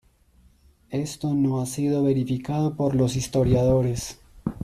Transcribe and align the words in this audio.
Esto 0.89 1.35
no 1.35 1.61
ha 1.61 1.67
sido 1.67 2.03
verificado 2.03 2.75
por 2.75 2.95
los 2.95 3.15
historiadores. 3.15 4.19